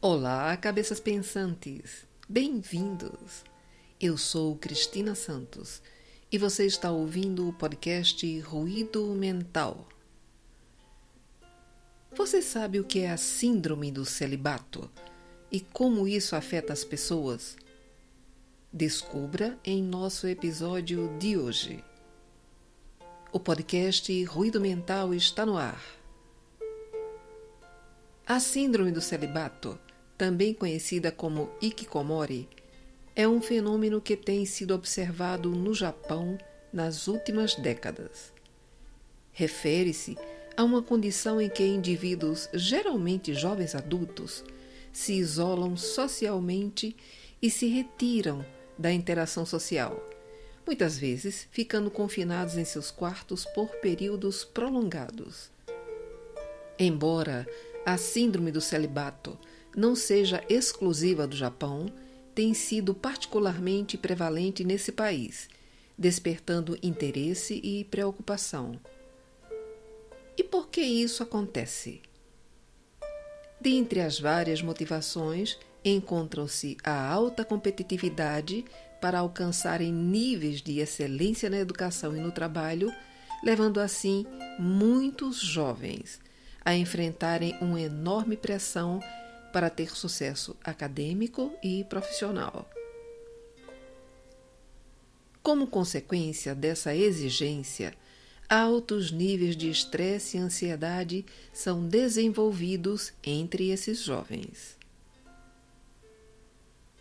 [0.00, 2.06] Olá, cabeças pensantes!
[2.28, 3.42] Bem-vindos!
[4.00, 5.82] Eu sou Cristina Santos
[6.30, 9.88] e você está ouvindo o podcast Ruído Mental.
[12.16, 14.88] Você sabe o que é a Síndrome do Celibato
[15.50, 17.56] e como isso afeta as pessoas?
[18.72, 21.82] Descubra em nosso episódio de hoje.
[23.32, 25.82] O podcast Ruído Mental está no ar.
[28.24, 29.76] A Síndrome do Celibato
[30.18, 32.48] também conhecida como Ikikomori,
[33.14, 36.36] é um fenômeno que tem sido observado no Japão
[36.72, 38.32] nas últimas décadas.
[39.32, 40.18] Refere-se
[40.56, 44.44] a uma condição em que indivíduos, geralmente jovens adultos,
[44.92, 46.96] se isolam socialmente
[47.40, 48.44] e se retiram
[48.76, 50.04] da interação social,
[50.66, 55.50] muitas vezes ficando confinados em seus quartos por períodos prolongados.
[56.76, 57.46] Embora
[57.86, 59.38] a síndrome do celibato
[59.78, 61.86] não seja exclusiva do Japão,
[62.34, 65.48] tem sido particularmente prevalente nesse país,
[65.96, 68.72] despertando interesse e preocupação.
[70.36, 72.02] E por que isso acontece?
[73.60, 78.64] Dentre as várias motivações, encontram-se a alta competitividade
[79.00, 82.92] para alcançarem níveis de excelência na educação e no trabalho,
[83.44, 84.26] levando assim
[84.58, 86.20] muitos jovens
[86.64, 89.00] a enfrentarem uma enorme pressão
[89.52, 92.68] para ter sucesso acadêmico e profissional.
[95.42, 97.94] Como consequência dessa exigência,
[98.48, 104.76] altos níveis de estresse e ansiedade são desenvolvidos entre esses jovens.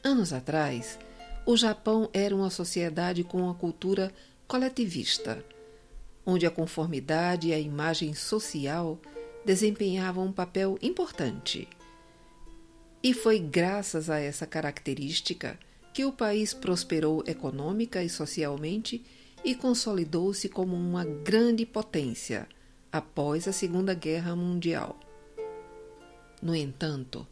[0.03, 0.97] Anos atrás,
[1.45, 4.13] o Japão era uma sociedade com uma cultura
[4.47, 5.43] coletivista,
[6.25, 8.99] onde a conformidade e a imagem social
[9.45, 11.67] desempenhavam um papel importante.
[13.03, 15.57] E foi graças a essa característica
[15.93, 19.03] que o país prosperou econômica e socialmente
[19.43, 22.47] e consolidou-se como uma grande potência
[22.91, 24.99] após a Segunda Guerra Mundial.
[26.41, 27.25] No entanto,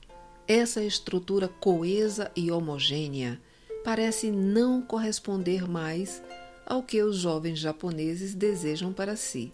[0.47, 3.41] essa estrutura coesa e homogênea
[3.83, 6.21] parece não corresponder mais
[6.65, 9.53] ao que os jovens japoneses desejam para si.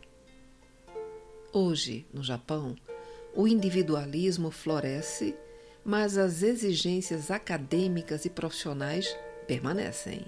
[1.52, 2.76] Hoje, no Japão,
[3.36, 5.36] o individualismo floresce
[5.84, 9.16] mas as exigências acadêmicas e profissionais
[9.48, 10.26] permanecem.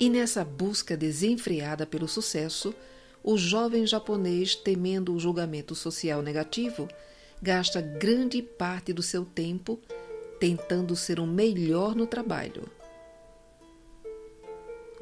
[0.00, 2.74] E nessa busca desenfreada pelo sucesso,
[3.22, 6.88] o jovem japonês, temendo o julgamento social negativo,
[7.42, 9.80] gasta grande parte do seu tempo
[10.38, 12.70] tentando ser o melhor no trabalho.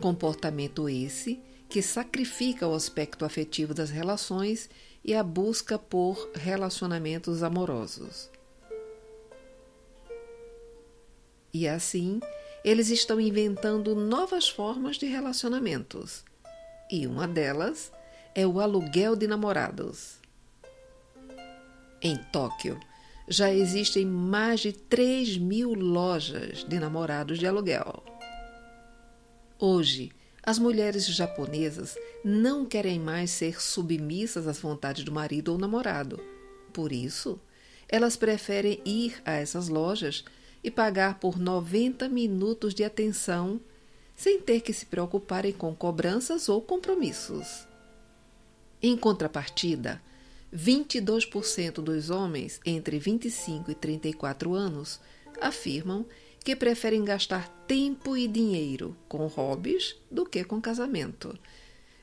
[0.00, 4.70] Comportamento esse que sacrifica o aspecto afetivo das relações
[5.06, 8.28] e a busca por relacionamentos amorosos.
[11.54, 12.20] E assim,
[12.64, 16.24] eles estão inventando novas formas de relacionamentos.
[16.90, 17.92] E uma delas
[18.34, 20.18] é o aluguel de namorados.
[22.02, 22.78] Em Tóquio,
[23.28, 28.02] já existem mais de 3 mil lojas de namorados de aluguel.
[29.58, 30.10] Hoje,
[30.46, 36.20] as mulheres japonesas não querem mais ser submissas às vontades do marido ou namorado.
[36.72, 37.40] Por isso,
[37.88, 40.24] elas preferem ir a essas lojas
[40.62, 43.60] e pagar por 90 minutos de atenção
[44.14, 47.66] sem ter que se preocuparem com cobranças ou compromissos.
[48.80, 50.00] Em contrapartida,
[50.54, 55.00] 22% dos homens entre 25 e 34 anos
[55.40, 56.06] afirmam
[56.46, 61.36] que preferem gastar tempo e dinheiro com hobbies do que com casamento.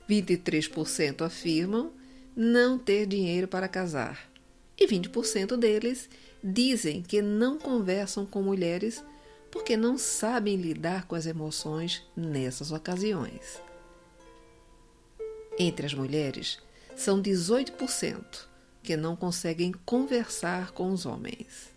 [0.10, 1.94] 23% afirmam
[2.36, 4.30] não ter dinheiro para casar.
[4.78, 6.10] E 20% deles
[6.44, 9.02] dizem que não conversam com mulheres
[9.50, 13.62] porque não sabem lidar com as emoções nessas ocasiões.
[15.58, 16.60] Entre as mulheres,
[16.98, 18.46] são 18%
[18.84, 21.73] que não conseguem conversar com os homens.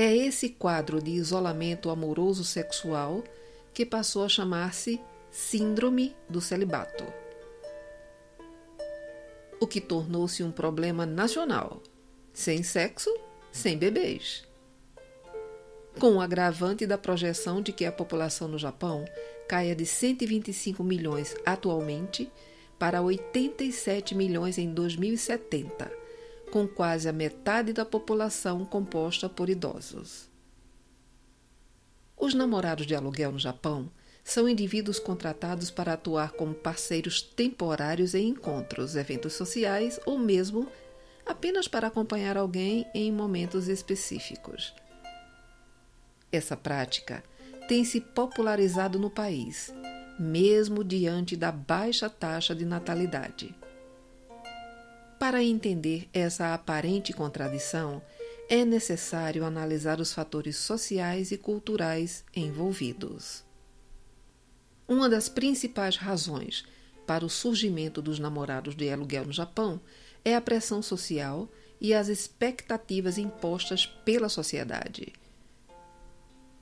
[0.00, 3.24] É esse quadro de isolamento amoroso sexual
[3.74, 7.04] que passou a chamar-se Síndrome do Celibato.
[9.60, 11.82] O que tornou-se um problema nacional,
[12.32, 13.12] sem sexo,
[13.50, 14.44] sem bebês.
[15.98, 19.04] Com o agravante da projeção de que a população no Japão
[19.48, 22.30] caia de 125 milhões atualmente
[22.78, 25.97] para 87 milhões em 2070
[26.50, 30.28] com quase a metade da população composta por idosos.
[32.16, 33.90] Os namorados de aluguel no Japão
[34.24, 40.68] são indivíduos contratados para atuar como parceiros temporários em encontros, eventos sociais ou mesmo
[41.24, 44.74] apenas para acompanhar alguém em momentos específicos.
[46.32, 47.22] Essa prática
[47.68, 49.72] tem se popularizado no país,
[50.18, 53.54] mesmo diante da baixa taxa de natalidade.
[55.28, 58.00] Para entender essa aparente contradição,
[58.48, 63.44] é necessário analisar os fatores sociais e culturais envolvidos.
[64.88, 66.64] Uma das principais razões
[67.06, 69.78] para o surgimento dos namorados de aluguel no Japão
[70.24, 71.46] é a pressão social
[71.78, 75.12] e as expectativas impostas pela sociedade.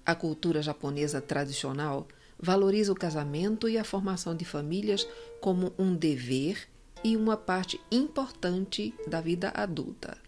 [0.05, 5.07] A cultura japonesa tradicional valoriza o casamento e a formação de famílias
[5.41, 6.67] como um dever
[7.03, 10.19] e uma parte importante da vida adulta.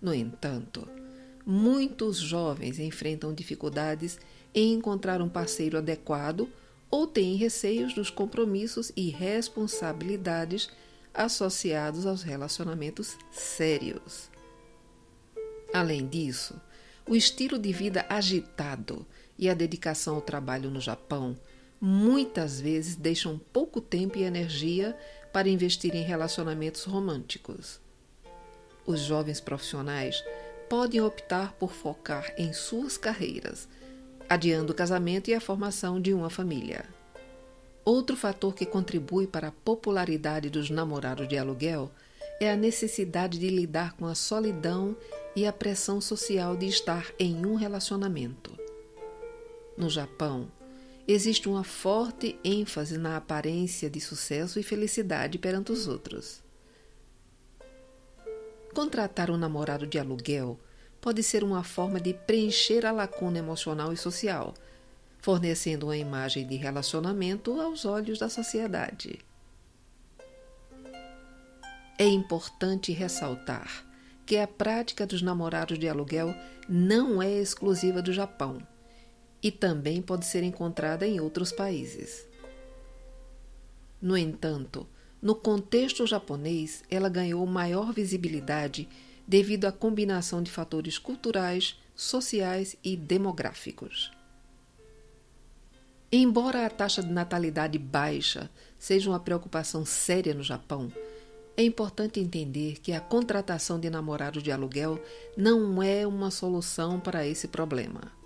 [0.00, 0.86] No entanto,
[1.44, 4.18] muitos jovens enfrentam dificuldades
[4.54, 6.48] em encontrar um parceiro adequado
[6.90, 10.70] ou têm receios dos compromissos e responsabilidades
[11.12, 14.30] associados aos relacionamentos sérios.
[15.72, 16.54] Além disso,
[17.06, 19.06] o estilo de vida agitado
[19.38, 21.36] e a dedicação ao trabalho no Japão
[21.80, 24.96] muitas vezes deixam pouco tempo e energia
[25.32, 27.80] para investir em relacionamentos românticos.
[28.86, 30.22] Os jovens profissionais
[30.68, 33.68] podem optar por focar em suas carreiras,
[34.28, 36.84] adiando o casamento e a formação de uma família.
[37.84, 41.90] Outro fator que contribui para a popularidade dos namorados de aluguel
[42.40, 44.96] é a necessidade de lidar com a solidão
[45.34, 48.56] e a pressão social de estar em um relacionamento.
[49.76, 50.48] No Japão,
[51.08, 56.42] existe uma forte ênfase na aparência de sucesso e felicidade perante os outros.
[58.74, 60.60] Contratar um namorado de aluguel
[61.00, 64.52] pode ser uma forma de preencher a lacuna emocional e social,
[65.18, 69.18] fornecendo uma imagem de relacionamento aos olhos da sociedade.
[71.98, 73.86] É importante ressaltar
[74.26, 76.34] que a prática dos namorados de aluguel
[76.68, 78.58] não é exclusiva do Japão
[79.42, 82.26] e também pode ser encontrada em outros países.
[84.00, 84.86] No entanto,
[85.20, 88.88] no contexto japonês, ela ganhou maior visibilidade
[89.26, 94.10] devido à combinação de fatores culturais, sociais e demográficos.
[96.10, 98.48] Embora a taxa de natalidade baixa
[98.78, 100.90] seja uma preocupação séria no Japão,
[101.56, 105.02] é importante entender que a contratação de namorados de aluguel
[105.36, 108.17] não é uma solução para esse problema.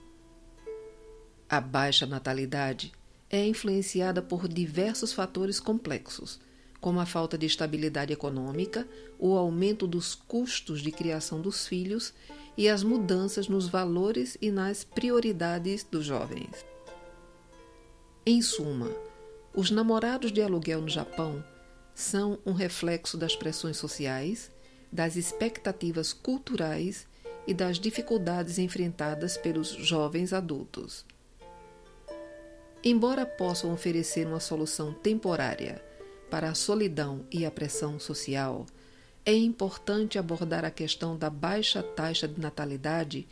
[1.53, 2.91] A baixa natalidade
[3.29, 6.41] é influenciada por diversos fatores complexos,
[6.81, 8.89] como a falta de estabilidade econômica,
[9.19, 12.15] o aumento dos custos de criação dos filhos
[12.57, 16.65] e as mudanças nos valores e nas prioridades dos jovens.
[18.25, 18.91] Em suma,
[19.55, 21.45] os namorados de aluguel no Japão
[21.95, 24.51] são um reflexo das pressões sociais,
[24.91, 27.07] das expectativas culturais
[27.47, 31.05] e das dificuldades enfrentadas pelos jovens adultos.
[32.84, 35.82] Embora possam oferecer uma solução temporária
[36.29, 38.67] para a solidão e a pressão social,
[39.25, 43.29] é importante abordar a questão da baixa taxa de natalidade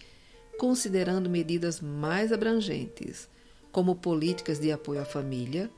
[0.57, 3.29] considerando medidas mais abrangentes,
[3.73, 5.71] como políticas de apoio à família,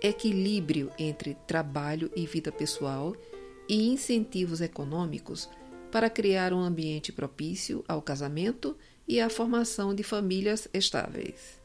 [0.00, 3.14] equilíbrio entre trabalho e vida pessoal
[3.68, 5.48] e incentivos econômicos
[5.90, 11.59] para criar um ambiente propício ao casamento e à formação de famílias estáveis.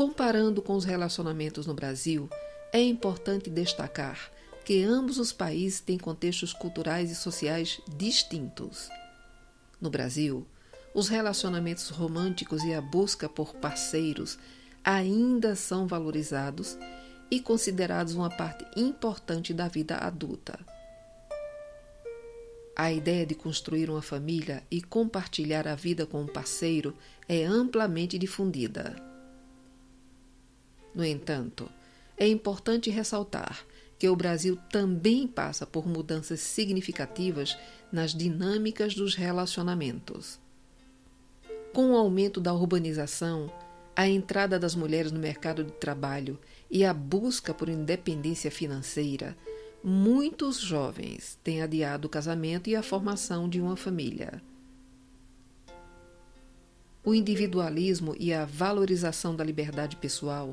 [0.00, 2.26] Comparando com os relacionamentos no Brasil,
[2.72, 4.32] é importante destacar
[4.64, 8.88] que ambos os países têm contextos culturais e sociais distintos.
[9.78, 10.46] No Brasil,
[10.94, 14.38] os relacionamentos românticos e a busca por parceiros
[14.82, 16.78] ainda são valorizados
[17.30, 20.58] e considerados uma parte importante da vida adulta.
[22.74, 26.96] A ideia de construir uma família e compartilhar a vida com um parceiro
[27.28, 29.09] é amplamente difundida.
[30.94, 31.70] No entanto,
[32.16, 33.64] é importante ressaltar
[33.98, 37.56] que o Brasil também passa por mudanças significativas
[37.92, 40.40] nas dinâmicas dos relacionamentos.
[41.72, 43.52] Com o aumento da urbanização,
[43.94, 46.38] a entrada das mulheres no mercado de trabalho
[46.70, 49.36] e a busca por independência financeira,
[49.84, 54.42] muitos jovens têm adiado o casamento e a formação de uma família.
[57.04, 60.52] O individualismo e a valorização da liberdade pessoal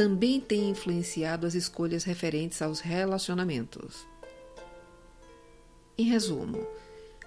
[0.00, 4.06] também tem influenciado as escolhas referentes aos relacionamentos.
[5.98, 6.66] Em resumo,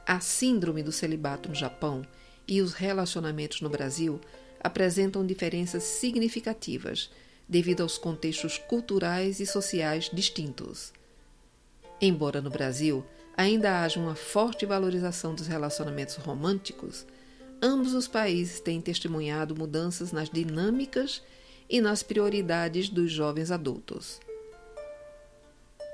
[0.07, 2.03] a síndrome do celibato no Japão
[2.47, 4.19] e os relacionamentos no Brasil
[4.59, 7.11] apresentam diferenças significativas
[7.47, 10.91] devido aos contextos culturais e sociais distintos.
[12.01, 13.05] Embora no Brasil
[13.37, 17.05] ainda haja uma forte valorização dos relacionamentos românticos,
[17.61, 21.21] ambos os países têm testemunhado mudanças nas dinâmicas
[21.70, 24.20] e nas prioridades dos jovens adultos.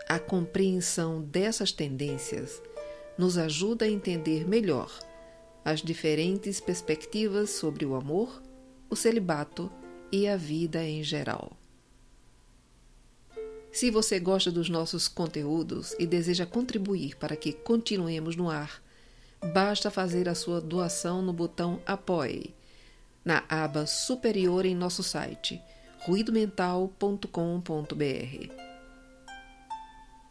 [0.07, 2.61] A compreensão dessas tendências
[3.17, 4.91] nos ajuda a entender melhor
[5.63, 8.41] as diferentes perspectivas sobre o amor,
[8.89, 9.71] o celibato
[10.11, 11.51] e a vida em geral.
[13.71, 18.81] Se você gosta dos nossos conteúdos e deseja contribuir para que continuemos no ar,
[19.53, 22.53] basta fazer a sua doação no botão Apoie,
[23.29, 25.61] na aba superior em nosso site
[25.99, 28.53] ruidomental.com.br.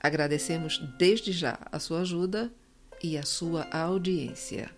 [0.00, 2.52] Agradecemos desde já a sua ajuda
[3.00, 4.77] e a sua audiência.